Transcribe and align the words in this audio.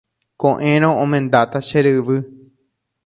Ko'ẽrõ 0.43 0.89
omendáta 1.03 1.57
che 1.67 1.79
ryvy. 1.85 2.17